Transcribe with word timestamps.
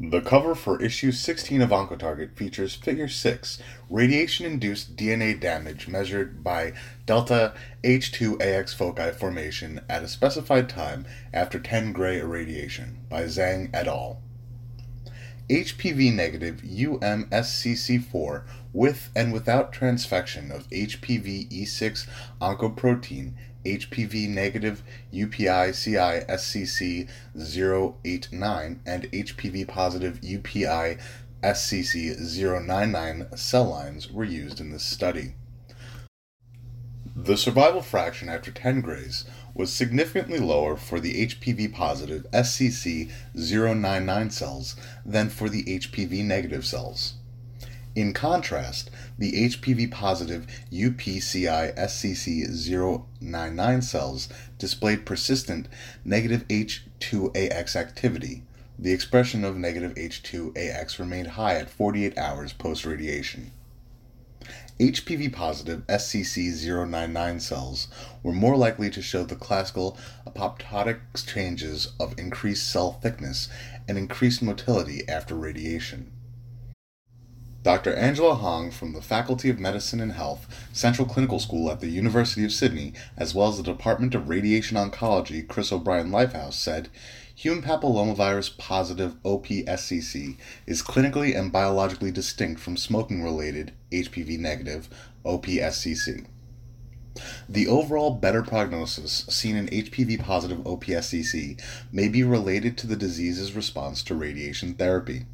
The 0.00 0.20
cover 0.20 0.56
for 0.56 0.82
issue 0.82 1.12
16 1.12 1.62
of 1.62 1.70
Oncotarget 1.70 2.36
features 2.36 2.74
Figure 2.74 3.06
6, 3.06 3.62
radiation 3.88 4.44
induced 4.44 4.96
DNA 4.96 5.38
damage 5.38 5.86
measured 5.86 6.42
by 6.42 6.72
delta 7.06 7.54
H2AX 7.84 8.74
foci 8.74 9.12
formation 9.12 9.80
at 9.88 10.02
a 10.02 10.08
specified 10.08 10.68
time 10.68 11.06
after 11.32 11.60
10 11.60 11.92
gray 11.92 12.18
irradiation 12.18 13.02
by 13.08 13.22
Zhang 13.24 13.70
et 13.72 13.86
al. 13.86 14.20
HPV 15.48 16.12
negative 16.12 16.62
UMSCC4 16.62 18.42
with 18.72 19.10
and 19.14 19.32
without 19.32 19.72
transfection 19.72 20.50
of 20.50 20.68
HPV 20.70 21.48
E6 21.52 22.08
oncoprotein 22.40 23.34
HPV 23.64 24.28
negative 24.28 24.82
UPCI 25.12 26.26
SCC 26.28 27.08
089 28.04 28.80
and 28.84 29.02
HPV 29.04 29.66
positive 29.68 30.20
UPCI 30.20 31.00
SCC 31.42 32.66
099 32.66 33.36
cell 33.36 33.64
lines 33.64 34.10
were 34.10 34.24
used 34.24 34.60
in 34.60 34.70
this 34.70 34.84
study. 34.84 35.34
The 37.16 37.36
survival 37.36 37.80
fraction 37.80 38.28
after 38.28 38.50
10 38.50 38.80
grays 38.80 39.24
was 39.54 39.72
significantly 39.72 40.40
lower 40.40 40.76
for 40.76 40.98
the 40.98 41.26
HPV 41.26 41.72
positive 41.72 42.26
SCC 42.32 43.10
099 43.34 44.30
cells 44.30 44.74
than 45.06 45.28
for 45.28 45.48
the 45.48 45.62
HPV 45.64 46.24
negative 46.24 46.66
cells. 46.66 47.14
In 47.94 48.12
contrast, 48.12 48.90
the 49.18 49.48
HPV 49.48 49.88
positive 49.88 50.48
UPCI 50.72 51.76
SCC 51.76 52.48
099 53.20 53.82
cells 53.82 54.28
displayed 54.58 55.06
persistent 55.06 55.68
negative 56.04 56.46
H2AX 56.48 57.76
activity. 57.76 58.42
The 58.76 58.92
expression 58.92 59.44
of 59.44 59.56
negative 59.56 59.94
H2AX 59.94 60.98
remained 60.98 61.28
high 61.28 61.54
at 61.54 61.70
48 61.70 62.18
hours 62.18 62.52
post 62.52 62.84
radiation. 62.84 63.52
HPV 64.80 65.32
positive 65.32 65.86
SCC 65.86 66.50
099 66.66 67.38
cells 67.38 67.86
were 68.24 68.32
more 68.32 68.56
likely 68.56 68.90
to 68.90 69.00
show 69.00 69.22
the 69.22 69.36
classical 69.36 69.96
apoptotic 70.26 70.98
changes 71.24 71.92
of 72.00 72.18
increased 72.18 72.66
cell 72.66 72.94
thickness 72.94 73.48
and 73.86 73.96
increased 73.96 74.42
motility 74.42 75.08
after 75.08 75.36
radiation. 75.36 76.10
Dr. 77.64 77.94
Angela 77.94 78.34
Hong 78.34 78.70
from 78.70 78.92
the 78.92 79.00
Faculty 79.00 79.48
of 79.48 79.58
Medicine 79.58 79.98
and 79.98 80.12
Health, 80.12 80.46
Central 80.74 81.08
Clinical 81.08 81.38
School 81.38 81.70
at 81.70 81.80
the 81.80 81.88
University 81.88 82.44
of 82.44 82.52
Sydney, 82.52 82.92
as 83.16 83.34
well 83.34 83.48
as 83.48 83.56
the 83.56 83.62
Department 83.62 84.14
of 84.14 84.28
Radiation 84.28 84.76
Oncology, 84.76 85.48
Chris 85.48 85.72
O'Brien 85.72 86.10
Lifehouse, 86.10 86.52
said 86.52 86.90
human 87.34 87.62
papillomavirus 87.62 88.58
positive 88.58 89.14
OPSCC 89.22 90.36
is 90.66 90.82
clinically 90.82 91.34
and 91.34 91.50
biologically 91.50 92.10
distinct 92.10 92.60
from 92.60 92.76
smoking 92.76 93.22
related 93.22 93.72
HPV 93.90 94.38
negative 94.38 94.90
OPSCC. 95.24 96.26
The 97.48 97.66
overall 97.66 98.10
better 98.10 98.42
prognosis 98.42 99.24
seen 99.30 99.56
in 99.56 99.68
HPV 99.68 100.22
positive 100.22 100.58
OPSCC 100.58 101.58
may 101.90 102.08
be 102.08 102.22
related 102.22 102.76
to 102.76 102.86
the 102.86 102.96
disease's 102.96 103.54
response 103.54 104.02
to 104.02 104.14
radiation 104.14 104.74
therapy. 104.74 105.24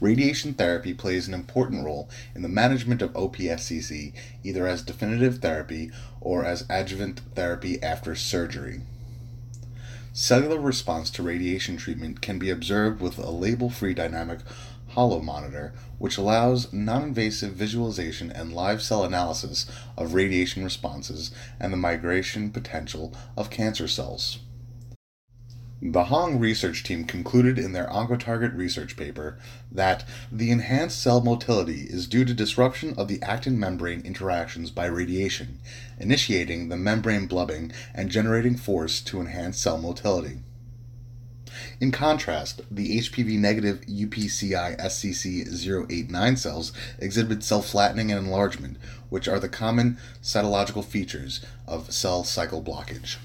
Radiation 0.00 0.54
therapy 0.54 0.94
plays 0.94 1.26
an 1.26 1.34
important 1.34 1.84
role 1.84 2.08
in 2.34 2.42
the 2.42 2.48
management 2.48 3.02
of 3.02 3.12
OPSCC 3.14 4.12
either 4.44 4.66
as 4.66 4.82
definitive 4.82 5.38
therapy 5.38 5.90
or 6.20 6.44
as 6.44 6.64
adjuvant 6.70 7.20
therapy 7.34 7.82
after 7.82 8.14
surgery. 8.14 8.82
Cellular 10.12 10.60
response 10.60 11.10
to 11.10 11.22
radiation 11.22 11.76
treatment 11.76 12.20
can 12.20 12.38
be 12.38 12.50
observed 12.50 13.00
with 13.00 13.18
a 13.18 13.30
label 13.30 13.70
free 13.70 13.94
dynamic 13.94 14.40
HoloMonitor, 14.92 15.72
which 15.98 16.16
allows 16.16 16.72
non 16.72 17.02
invasive 17.02 17.52
visualization 17.52 18.30
and 18.32 18.52
live 18.52 18.82
cell 18.82 19.04
analysis 19.04 19.66
of 19.96 20.14
radiation 20.14 20.64
responses 20.64 21.30
and 21.60 21.72
the 21.72 21.76
migration 21.76 22.50
potential 22.50 23.12
of 23.36 23.50
cancer 23.50 23.86
cells. 23.86 24.38
The 25.80 26.06
Hong 26.06 26.40
research 26.40 26.82
team 26.82 27.04
concluded 27.04 27.56
in 27.56 27.70
their 27.70 27.86
Oncotarget 27.86 28.56
research 28.56 28.96
paper 28.96 29.38
that 29.70 30.04
the 30.32 30.50
enhanced 30.50 31.00
cell 31.00 31.20
motility 31.20 31.82
is 31.82 32.08
due 32.08 32.24
to 32.24 32.34
disruption 32.34 32.94
of 32.98 33.06
the 33.06 33.22
actin 33.22 33.60
membrane 33.60 34.00
interactions 34.00 34.72
by 34.72 34.86
radiation, 34.86 35.60
initiating 36.00 36.68
the 36.68 36.76
membrane 36.76 37.28
blebbing 37.28 37.72
and 37.94 38.10
generating 38.10 38.56
force 38.56 39.00
to 39.02 39.20
enhance 39.20 39.56
cell 39.56 39.78
motility. 39.78 40.38
In 41.80 41.92
contrast, 41.92 42.62
the 42.68 42.98
HPV 42.98 43.38
negative 43.38 43.82
UPCI 43.82 44.80
SCC 44.80 45.46
089 45.88 46.36
cells 46.36 46.72
exhibit 46.98 47.44
cell 47.44 47.62
flattening 47.62 48.10
and 48.10 48.26
enlargement, 48.26 48.78
which 49.10 49.28
are 49.28 49.38
the 49.38 49.48
common 49.48 49.96
cytological 50.24 50.84
features 50.84 51.40
of 51.68 51.92
cell 51.92 52.24
cycle 52.24 52.60
blockage. 52.60 53.18